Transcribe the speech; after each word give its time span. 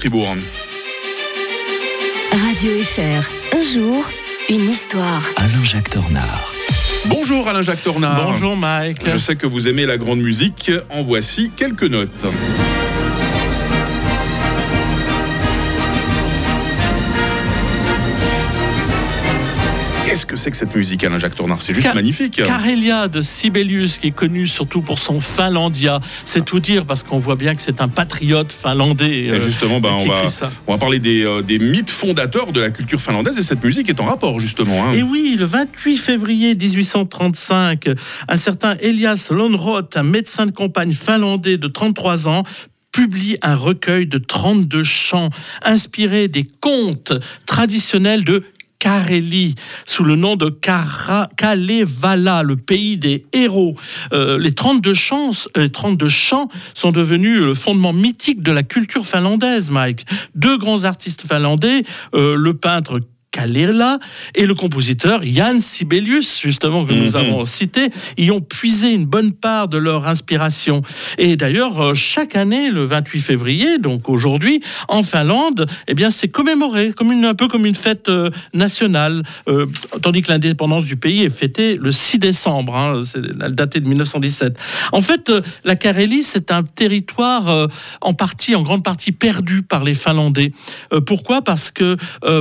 Fribourg. 0.00 0.34
Radio 2.32 2.82
FR, 2.82 3.28
un 3.54 3.62
jour, 3.62 4.08
une 4.48 4.64
histoire. 4.70 5.22
Alain-Jacques 5.36 5.90
Tornard. 5.90 6.50
Bonjour 7.08 7.46
Alain-Jacques 7.46 7.82
Tornard. 7.82 8.24
Bonjour 8.24 8.56
Mike. 8.56 9.02
Je 9.04 9.18
sais 9.18 9.36
que 9.36 9.46
vous 9.46 9.68
aimez 9.68 9.84
la 9.84 9.98
grande 9.98 10.20
musique. 10.20 10.70
En 10.88 11.02
voici 11.02 11.50
quelques 11.54 11.82
notes. 11.82 12.24
Qu'est-ce 20.10 20.26
que 20.26 20.34
c'est 20.34 20.50
que 20.50 20.56
cette 20.56 20.74
musique, 20.74 21.04
Alain 21.04 21.18
Jacques 21.20 21.36
Tornard 21.36 21.62
C'est 21.62 21.72
juste 21.72 21.84
Car- 21.84 21.94
magnifique. 21.94 22.42
Carélia 22.42 23.06
de 23.06 23.22
Sibelius, 23.22 23.98
qui 23.98 24.08
est 24.08 24.10
connu 24.10 24.48
surtout 24.48 24.80
pour 24.82 24.98
son 24.98 25.20
Finlandia. 25.20 26.00
C'est 26.24 26.44
tout 26.44 26.58
dire 26.58 26.84
parce 26.84 27.04
qu'on 27.04 27.20
voit 27.20 27.36
bien 27.36 27.54
que 27.54 27.62
c'est 27.62 27.80
un 27.80 27.86
patriote 27.86 28.50
finlandais. 28.50 29.26
Et 29.26 29.30
euh, 29.30 29.40
justement, 29.40 29.78
bah, 29.80 29.98
qui 30.00 30.08
on, 30.08 30.10
va, 30.10 30.50
on 30.66 30.78
parler 30.78 30.98
des, 30.98 31.24
euh, 31.24 31.42
des 31.42 31.60
mythes 31.60 31.90
fondateurs 31.90 32.50
de 32.50 32.58
la 32.60 32.70
culture 32.70 33.00
finlandaise 33.00 33.38
et 33.38 33.42
cette 33.42 33.62
musique 33.62 33.88
est 33.88 34.00
en 34.00 34.06
rapport 34.06 34.40
justement. 34.40 34.84
hein. 34.84 34.94
Et 34.94 35.04
oui, 35.04 35.36
le 35.38 35.44
28 35.44 35.96
février 35.96 36.56
1835, 36.56 37.86
un 38.26 38.36
certain 38.36 38.74
Elias 38.80 39.28
Lönnrot, 39.30 39.82
un 39.94 40.02
médecin 40.02 40.46
de 40.46 40.50
campagne 40.50 40.92
finlandais 40.92 41.56
de 41.56 41.68
33 41.68 42.26
ans, 42.26 42.42
publie 42.90 43.36
un 43.42 43.54
recueil 43.54 44.08
de 44.08 44.18
32 44.18 44.82
chants 44.82 45.30
inspirés 45.62 46.26
des 46.26 46.42
contes 46.60 47.12
traditionnels 47.46 48.24
de 48.24 48.42
Carélie, 48.80 49.54
sous 49.84 50.02
le 50.02 50.16
nom 50.16 50.34
de 50.34 50.48
Kalevala, 51.36 52.42
le 52.42 52.56
pays 52.56 52.96
des 52.96 53.26
héros. 53.32 53.76
Euh, 54.12 54.38
les 54.38 54.52
32 54.52 54.94
chants, 54.94 55.30
euh, 55.56 55.62
les 55.62 55.70
32 55.70 56.08
chants 56.08 56.48
sont 56.74 56.90
devenus 56.90 57.40
le 57.40 57.54
fondement 57.54 57.92
mythique 57.92 58.42
de 58.42 58.50
la 58.50 58.64
culture 58.64 59.06
finlandaise, 59.06 59.70
Mike. 59.70 60.06
Deux 60.34 60.56
grands 60.56 60.84
artistes 60.84 61.26
finlandais, 61.28 61.82
euh, 62.14 62.34
le 62.36 62.54
peintre 62.54 63.00
Kalela 63.30 63.98
et 64.34 64.46
le 64.46 64.54
compositeur 64.54 65.20
Jan 65.22 65.58
Sibelius, 65.58 66.40
justement, 66.40 66.84
que 66.84 66.92
nous 66.92 67.10
Mhm. 67.10 67.16
avons 67.16 67.44
cité, 67.44 67.90
y 68.18 68.30
ont 68.30 68.40
puisé 68.40 68.92
une 68.92 69.06
bonne 69.06 69.32
part 69.32 69.68
de 69.68 69.78
leur 69.78 70.06
inspiration. 70.08 70.82
Et 71.18 71.36
d'ailleurs, 71.36 71.80
euh, 71.80 71.94
chaque 71.94 72.34
année, 72.36 72.70
le 72.70 72.84
28 72.84 73.20
février, 73.20 73.78
donc 73.78 74.08
aujourd'hui, 74.08 74.60
en 74.88 75.02
Finlande, 75.02 75.66
eh 75.86 75.94
bien, 75.94 76.10
c'est 76.10 76.28
commémoré, 76.28 76.92
comme 76.96 77.12
une, 77.12 77.24
un 77.24 77.34
peu 77.34 77.46
comme 77.48 77.66
une 77.66 77.74
fête 77.74 78.08
euh, 78.08 78.30
nationale, 78.52 79.22
euh, 79.48 79.66
tandis 80.02 80.22
que 80.22 80.32
l'indépendance 80.32 80.84
du 80.84 80.96
pays 80.96 81.22
est 81.22 81.30
fêtée 81.30 81.76
le 81.76 81.92
6 81.92 82.18
décembre, 82.18 82.76
hein, 82.76 83.00
c'est 83.04 83.22
daté 83.54 83.80
de 83.80 83.88
1917. 83.88 84.58
En 84.92 85.00
fait, 85.00 85.30
euh, 85.30 85.40
la 85.64 85.76
Carélie, 85.76 86.24
c'est 86.24 86.50
un 86.50 86.62
territoire 86.62 87.68
en 88.00 88.14
partie, 88.14 88.54
en 88.54 88.62
grande 88.62 88.82
partie 88.82 89.12
perdu 89.12 89.62
par 89.62 89.84
les 89.84 89.94
Finlandais. 89.94 90.52
Pourquoi? 91.06 91.42
Parce 91.42 91.70
que 91.70 91.96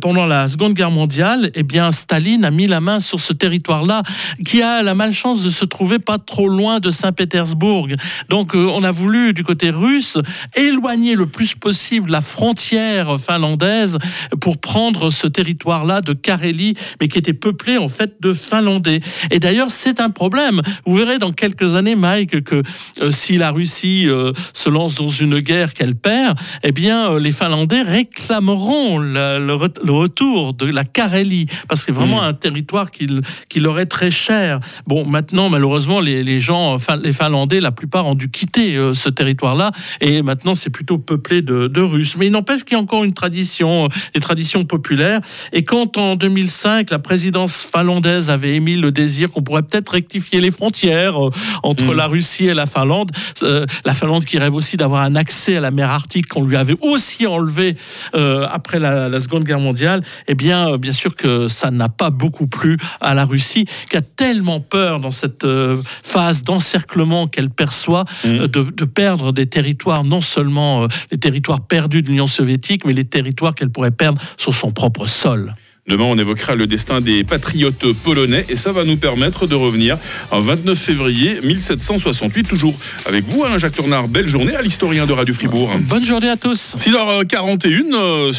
pendant 0.00 0.26
la 0.26 0.48
Seconde 0.48 0.69
Guerre 0.74 0.90
mondiale, 0.90 1.50
eh 1.54 1.62
bien, 1.62 1.92
Staline 1.92 2.44
a 2.44 2.50
mis 2.50 2.66
la 2.66 2.80
main 2.80 3.00
sur 3.00 3.20
ce 3.20 3.32
territoire-là, 3.32 4.02
qui 4.44 4.62
a 4.62 4.82
la 4.82 4.94
malchance 4.94 5.42
de 5.42 5.50
se 5.50 5.64
trouver 5.64 5.98
pas 5.98 6.18
trop 6.18 6.48
loin 6.48 6.80
de 6.80 6.90
Saint-Pétersbourg. 6.90 7.88
Donc, 8.28 8.54
euh, 8.54 8.66
on 8.72 8.84
a 8.84 8.90
voulu, 8.92 9.32
du 9.32 9.44
côté 9.44 9.70
russe, 9.70 10.18
éloigner 10.56 11.14
le 11.14 11.26
plus 11.26 11.54
possible 11.54 12.10
la 12.10 12.20
frontière 12.20 13.18
finlandaise 13.20 13.98
pour 14.40 14.58
prendre 14.58 15.10
ce 15.10 15.26
territoire-là 15.26 16.00
de 16.00 16.12
Carélie, 16.12 16.74
mais 17.00 17.08
qui 17.08 17.18
était 17.18 17.32
peuplé 17.32 17.76
en 17.78 17.88
fait 17.88 18.16
de 18.20 18.32
Finlandais. 18.32 19.00
Et 19.30 19.38
d'ailleurs, 19.40 19.70
c'est 19.70 20.00
un 20.00 20.10
problème. 20.10 20.60
Vous 20.86 20.94
verrez 20.94 21.18
dans 21.18 21.32
quelques 21.32 21.74
années, 21.76 21.96
Mike, 21.96 22.44
que 22.44 22.62
euh, 23.00 23.10
si 23.10 23.36
la 23.36 23.50
Russie 23.50 24.06
euh, 24.08 24.32
se 24.52 24.68
lance 24.68 24.96
dans 24.96 25.08
une 25.08 25.40
guerre 25.40 25.74
qu'elle 25.74 25.94
perd, 25.94 26.38
eh 26.62 26.72
bien, 26.72 27.18
les 27.18 27.32
Finlandais 27.32 27.82
réclameront 27.82 28.98
la- 28.98 29.38
le, 29.38 29.54
re- 29.54 29.84
le 29.84 29.92
retour 29.92 30.54
de 30.66 30.72
la 30.72 30.84
Carélie, 30.84 31.46
parce 31.68 31.80
que 31.80 31.86
c'est 31.86 31.92
vraiment 31.92 32.22
Mm. 32.22 32.28
un 32.28 32.32
territoire 32.34 32.90
qui, 32.90 33.06
qui 33.48 33.60
leur 33.60 33.78
est 33.78 33.86
très 33.86 34.10
cher. 34.10 34.60
Bon, 34.86 35.04
maintenant, 35.06 35.48
malheureusement, 35.48 36.00
les, 36.00 36.22
les 36.24 36.40
gens, 36.40 36.76
les 37.02 37.12
Finlandais, 37.12 37.60
la 37.60 37.72
plupart 37.72 38.06
ont 38.06 38.14
dû 38.14 38.30
quitter 38.30 38.76
euh, 38.76 38.94
ce 38.94 39.08
territoire-là, 39.08 39.70
et 40.00 40.22
maintenant, 40.22 40.54
c'est 40.54 40.70
plutôt 40.70 40.98
peuplé 40.98 41.42
de, 41.42 41.66
de 41.68 41.80
Russes. 41.80 42.16
Mais 42.16 42.26
il 42.26 42.32
n'empêche 42.32 42.64
qu'il 42.64 42.76
y 42.76 42.80
a 42.80 42.82
encore 42.82 43.04
une 43.04 43.14
tradition, 43.14 43.84
euh, 43.84 43.88
des 44.14 44.20
traditions 44.20 44.64
populaires. 44.64 45.20
Et 45.52 45.64
quand 45.64 45.96
en 45.96 46.16
2005, 46.16 46.90
la 46.90 46.98
présidence 46.98 47.66
finlandaise 47.74 48.30
avait 48.30 48.54
émis 48.54 48.76
le 48.76 48.90
désir 48.92 49.30
qu'on 49.30 49.42
pourrait 49.42 49.62
peut-être 49.62 49.92
rectifier 49.92 50.40
les 50.40 50.50
frontières 50.50 51.16
euh, 51.26 51.30
entre 51.62 51.84
Mm. 51.84 51.96
la 51.96 52.06
Russie 52.06 52.46
et 52.46 52.54
la 52.54 52.66
Finlande, 52.66 53.10
euh, 53.42 53.64
la 53.84 53.94
Finlande 53.94 54.24
qui 54.24 54.38
rêve 54.38 54.54
aussi 54.54 54.76
d'avoir 54.76 55.02
un 55.02 55.14
accès 55.16 55.56
à 55.56 55.60
la 55.60 55.70
mer 55.70 55.88
Arctique 55.90 56.26
qu'on 56.28 56.44
lui 56.44 56.56
avait 56.56 56.76
aussi 56.80 57.26
enlevé 57.26 57.76
euh, 58.14 58.46
après 58.50 58.78
la, 58.78 59.08
la 59.08 59.20
Seconde 59.20 59.44
Guerre 59.44 59.60
mondiale, 59.60 60.02
eh 60.28 60.34
bien, 60.34 60.49
euh, 60.52 60.78
bien 60.78 60.92
sûr 60.92 61.14
que 61.14 61.48
ça 61.48 61.70
n'a 61.70 61.88
pas 61.88 62.10
beaucoup 62.10 62.46
plu 62.46 62.76
à 63.00 63.14
la 63.14 63.24
Russie, 63.24 63.66
qui 63.90 63.96
a 63.96 64.02
tellement 64.02 64.60
peur 64.60 65.00
dans 65.00 65.10
cette 65.12 65.44
euh, 65.44 65.80
phase 66.02 66.44
d'encerclement 66.44 67.26
qu'elle 67.26 67.50
perçoit 67.50 68.04
Mm. 68.24 68.28
euh, 68.28 68.46
de, 68.46 68.62
de 68.70 68.84
perdre 68.84 69.32
des 69.32 69.46
territoires, 69.46 70.04
non 70.04 70.20
seulement 70.20 70.86
les 71.10 71.18
territoires 71.18 71.60
perdus 71.60 72.02
de 72.02 72.08
l'Union 72.08 72.26
soviétique, 72.26 72.84
mais 72.84 72.92
les 72.92 73.04
territoires 73.04 73.54
qu'elle 73.54 73.70
pourrait 73.70 73.90
perdre 73.90 74.20
sur 74.36 74.54
son 74.54 74.70
propre 74.70 75.06
sol. 75.06 75.54
Demain, 75.90 76.04
on 76.04 76.16
évoquera 76.18 76.54
le 76.54 76.68
destin 76.68 77.00
des 77.00 77.24
patriotes 77.24 77.92
polonais 78.04 78.46
et 78.48 78.54
ça 78.54 78.70
va 78.70 78.84
nous 78.84 78.96
permettre 78.96 79.48
de 79.48 79.56
revenir 79.56 79.98
en 80.30 80.38
29 80.38 80.78
février 80.78 81.40
1768, 81.42 82.46
toujours 82.46 82.76
avec 83.06 83.24
vous, 83.26 83.42
Alain 83.42 83.58
Jacques 83.58 83.74
Tornard. 83.74 84.06
Belle 84.06 84.28
journée 84.28 84.54
à 84.54 84.62
l'historien 84.62 85.04
de 85.06 85.12
Radio 85.12 85.34
Fribourg. 85.34 85.72
Bonne 85.80 86.04
journée 86.04 86.28
à 86.28 86.36
tous. 86.36 86.76
6h41 86.76 87.92
euh, 87.92 88.32
sur 88.32 88.38